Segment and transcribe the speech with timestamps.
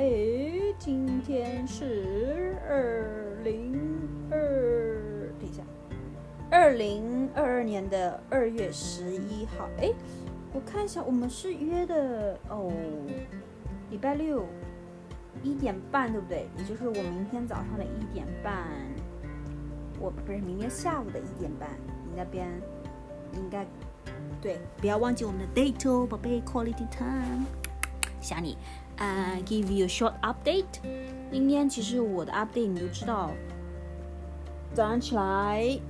[0.00, 3.78] 贝，今天是二零
[4.30, 5.62] 二，等一下，
[6.50, 9.68] 二零二二年的二月十一号。
[9.76, 9.92] 哎，
[10.54, 12.72] 我看一下，我们是约的哦，
[13.90, 14.46] 礼拜六
[15.42, 16.48] 一点半，对不对？
[16.56, 18.68] 也就是我明天早上的一点半，
[20.00, 21.68] 我不是明天下午的一点半，
[22.06, 22.48] 你那边
[23.34, 23.66] 应该
[24.40, 27.44] 对，不要忘记我们的 date 哦，宝贝，quality time，
[28.18, 28.56] 想你。
[29.00, 30.66] 呃，give you a short update。
[31.32, 33.30] 今天其实我的 update 你都知道，
[34.74, 35.80] 早上起来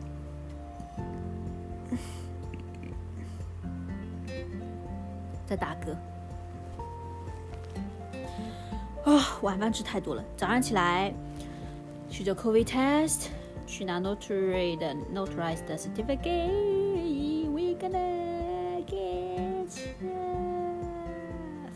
[5.45, 5.91] 在打嗝
[9.11, 10.23] 啊，晚饭吃太多了。
[10.37, 11.13] 早上起来
[12.09, 13.27] 去做 COVID test，
[13.67, 16.80] 去拿 notary 的 notarized certificate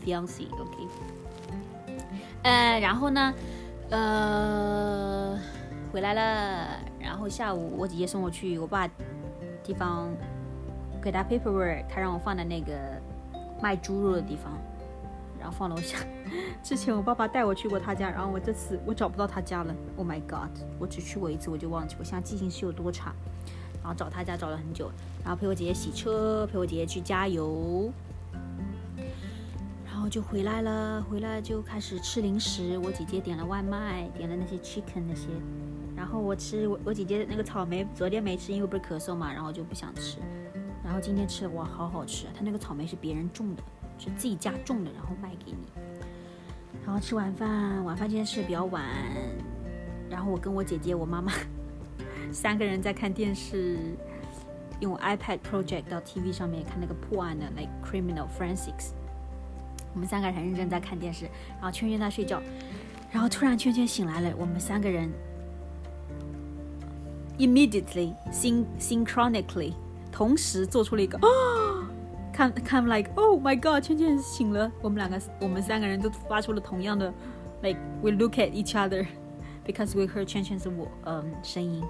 [0.05, 0.87] fiance，OK。
[2.43, 3.33] 呃，然后呢，
[3.89, 5.39] 呃，
[5.91, 6.79] 回来了。
[6.99, 8.87] 然后下午我姐姐送我去我爸
[9.63, 10.09] 地方
[11.01, 12.73] 给他 paperwork，他让我放在那个
[13.61, 14.53] 卖猪肉的地方，
[15.39, 15.97] 然后放楼下。
[16.63, 19.73] 之前我爸爸带我去过他家，然后我这次我找不到他家了。
[19.97, 20.49] Oh my god！
[20.79, 23.13] 我只去过一次，我就忘记，我现在记性是有多差。
[23.81, 24.89] 然后找他家找了很久，
[25.23, 27.91] 然后陪我姐姐洗车，陪我姐姐去加油。
[30.09, 32.77] 就回来了，回来就开始吃零食。
[32.77, 35.27] 我姐姐点了外卖，点了那些 chicken 那些，
[35.95, 40.19] 然后我吃我我姐姐那个草莓，昨天没吃，因为不是咳嗽嘛，然后就不想吃。
[40.83, 42.27] 然后今天吃了，哇，好好吃！
[42.35, 43.63] 他那个草莓是别人种的，
[43.97, 45.57] 是自己家种的，然后卖给你。
[46.85, 48.83] 然后吃晚饭，晚饭今天吃的比较晚。
[50.09, 51.33] 然后我跟我姐姐、我妈妈
[52.31, 53.79] 三个人在看电视，
[54.79, 58.91] 用 iPad project 到 TV 上面看那个破案的，like criminal forensics。
[59.95, 62.41] 我们三个人很认真在看电视，然后圈圈在睡觉，
[63.11, 65.09] 然后突然圈圈醒来了，我们三个人
[67.37, 69.73] immediately syn synchronically
[70.11, 71.27] 同时做出了一个啊，
[72.33, 77.13] 看看 like oh my god，圈圈醒了，我们两个我们三个人都发出了同样的
[77.61, 79.07] like we look at each other
[79.65, 81.81] because we heard 圈圈是我嗯声音，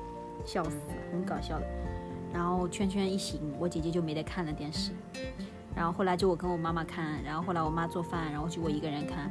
[0.46, 0.78] 笑死，
[1.12, 1.66] 很搞笑的。
[2.31, 4.91] 然后圈圈一醒，我姐姐就没得看了电视。
[5.75, 9.30] 然后后来就我跟我妈妈看，然后后来我妈做饭，然后就我一个人看，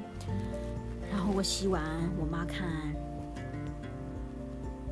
[1.10, 1.82] 然后我洗碗，
[2.18, 2.68] 我妈看，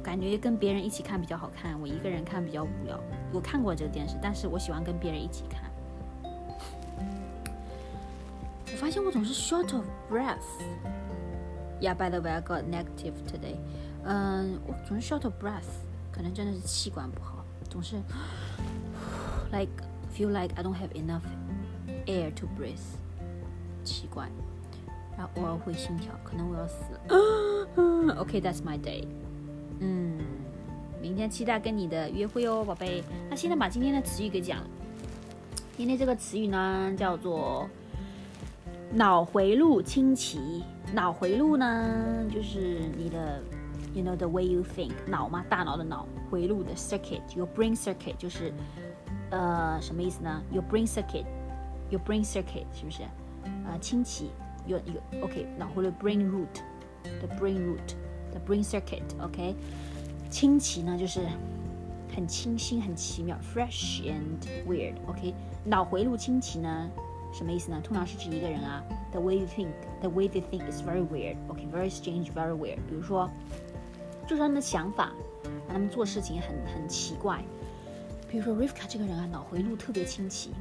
[0.02, 2.98] 感觉跟别人一起看比较好看，我一个人看比较无聊。
[3.32, 5.70] 我看过这个电视，但是我喜欢跟别人一起看。
[8.72, 10.38] 我发现我总是 short of breath。
[11.80, 13.56] Yeah, by the way, I got negative today.
[14.04, 15.68] 嗯，我总是 short of breath，
[16.10, 17.96] 可能真的是气管不好，总是
[19.52, 19.70] like
[20.14, 21.22] feel like I don't have enough.
[22.06, 22.80] Air to breathe，
[23.84, 24.28] 奇怪，
[25.16, 28.16] 然后偶尔会心跳，可能我要死了。
[28.16, 29.04] OK，that's my day。
[29.78, 30.18] 嗯，
[31.00, 33.04] 明天期待跟你的约会哦，宝贝。
[33.30, 34.66] 那现在把今天的词语给讲了。
[35.76, 37.68] 今天这个词语呢叫做
[38.92, 40.64] 脑回路清奇。
[40.92, 43.40] 脑回路呢就是你的
[43.94, 48.52] ，you know the way you think，脑嘛，大脑的脑回路的 circuit，your brain circuit 就是
[49.32, 51.26] 呃什么意思呢？your brain circuit。
[51.90, 53.02] Your brain circuit 是不是？
[53.66, 54.30] 呃，清奇
[54.66, 59.54] 有有 OK，脑回路 brain root，the brain root，the brain circuit，OK，
[60.30, 61.20] 清奇呢就是
[62.14, 66.90] 很清新、很奇妙，fresh and weird，OK，脑回路清奇呢
[67.30, 67.78] 什么意思呢？
[67.82, 72.76] 通常是指一个人啊，the way you think，the way they think is very weird，OK，very strange，very weird。
[72.88, 73.28] 比如说，
[74.26, 75.12] 就是他们的想法，
[75.68, 77.44] 让他们做事情很很奇怪。
[78.32, 80.52] 比如说 Rivka 这个人啊，脑回路特别清奇。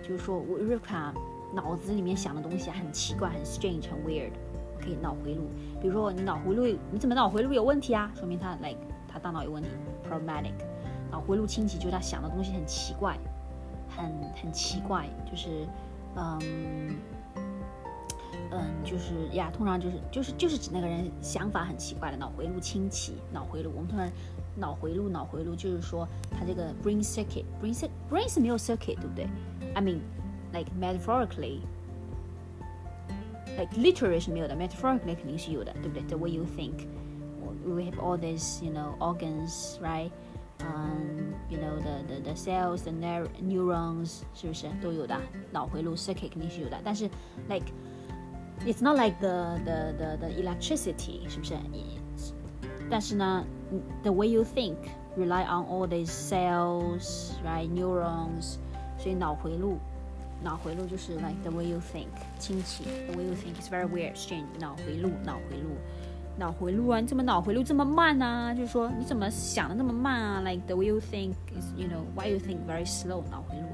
[0.00, 1.12] 就是说，我 Rivka
[1.52, 4.30] 脑子里面想的东西很奇怪，很 strange，很 weird。
[4.76, 5.48] OK，脑回路。
[5.80, 8.08] 比如说你脑回路，你怎么脑回路有问题啊？
[8.14, 9.68] 说明他 like 他大脑有问题
[10.08, 10.52] ，problematic。
[11.10, 13.18] 脑回路清奇就是他想的东西很奇怪，
[13.88, 14.04] 很
[14.40, 15.66] 很奇怪，就是
[16.14, 16.96] 嗯
[18.52, 23.16] 嗯，就是呀，通常就是就是就是指那个人想法很奇怪的脑回路清奇。
[23.32, 24.08] 脑回路，我们通常
[24.55, 29.27] 脑回路脑回路就是说他这个 brain circuit，brain circuit brain 是没有 circuit，对不对？
[29.75, 29.99] I mean,
[30.53, 31.59] like metaphorically,
[33.57, 36.03] like literally 是没有的，metaphorically 肯定是有的，对不对？
[36.03, 36.87] The way you think,
[37.65, 40.11] we have all these, you know, organs, right?
[40.59, 45.15] Um, you know the the the cells, the neurons 是不是都有的？
[45.51, 47.07] 脑回路 circuit 肯定是有的，但是
[47.47, 47.67] like
[48.65, 51.53] it's not like the the the the electricity 是不是？
[52.91, 53.45] 但是呢，
[54.03, 54.75] the way you think
[55.17, 57.67] rely on all these cells, right?
[57.69, 58.57] Neurons.
[58.97, 59.77] 所以脑回路
[60.43, 62.07] 脑回路就是 like the way you think，
[62.39, 64.45] 清奇，the way you think is very weird, strange。
[64.59, 65.75] 脑回路，脑回路，
[66.37, 66.99] 脑回路啊！
[66.99, 68.53] 你怎么脑回路这么慢啊？
[68.53, 70.41] 就是说你怎么想的那么慢啊？
[70.41, 73.23] Like the way you think is, you know, why you think very slow？
[73.31, 73.67] 脑回路，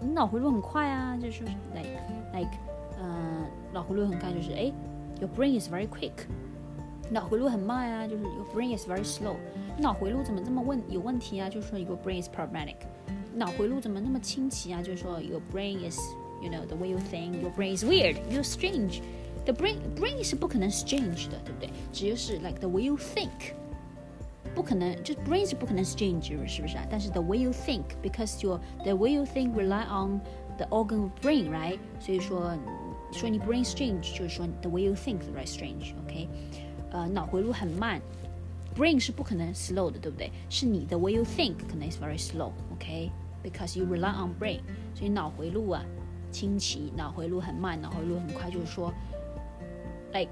[0.00, 1.16] 你脑回路很快啊！
[1.20, 1.44] 就是
[1.74, 1.90] like
[2.32, 2.50] like，
[2.98, 4.72] 嗯，脑回路很快就是哎，
[5.20, 6.26] your brain is very quick。
[7.10, 9.36] 脑回路很慢啊，就是 your brain is very slow。
[9.78, 11.48] 脑回路怎么这么问有问题啊？
[11.48, 12.76] 就是说 your brain is problematic。
[13.34, 14.82] 脑回路怎么那么清奇啊？
[14.82, 15.98] 就是说，your brain is
[16.42, 19.00] you know the way you think, your brain is weird, you're strange.
[19.44, 21.70] The brain brain 是不可能 strange 的，对不对？
[21.92, 23.52] 只有是 like the way you think，
[24.54, 26.86] 不可能就 brain 是不可能 strange，是不是啊？
[26.90, 30.20] 但是 the way you think because your the way you think rely on
[30.56, 31.78] the organ of brain, right？
[32.00, 32.56] 所以说
[33.12, 36.28] 说你 brain strange 就是说 the way you think right strange，OK？、Okay?
[36.90, 38.00] 呃，脑回路很慢。
[38.76, 40.30] brain 是不可能 slow 的，对不对？
[40.50, 44.60] 是你的 way you think 可能 is very slow，OK？because you rely on brain，
[44.94, 45.82] 所以脑回路啊，
[46.30, 48.92] 清奇，脑回路很慢，脑回路很快，就是说，
[50.12, 50.28] like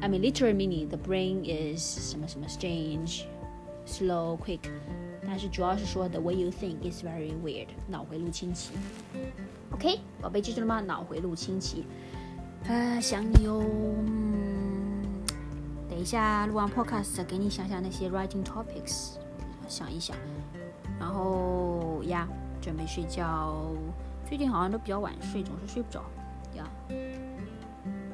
[0.00, 3.24] I mean literally meaning the brain is 什么什么 strange,
[3.84, 4.70] slow, quick，
[5.26, 8.74] 但是主要是说 the way you think is very weird，脑回路清奇。
[9.72, 10.80] OK，宝贝记住了吗？
[10.80, 11.84] 脑回路清奇。
[12.68, 13.64] 啊，想你哦。
[16.03, 19.11] 等一下录完 podcast，给你想想那些 writing topics，
[19.69, 20.17] 想一想，
[20.99, 22.27] 然后呀。
[22.61, 23.55] 准备睡觉，
[24.27, 26.03] 最近好像都比较晚睡，总是睡不着
[26.55, 26.65] 呀。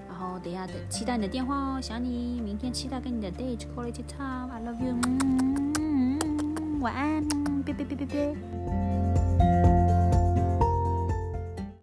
[0.08, 4.96] 然后等一下等，期待你的电话哦，想你，明天期待跟你的 date quality time，I love you，
[6.80, 7.28] 晚安，
[7.64, 9.09] 拜拜拜拜拜。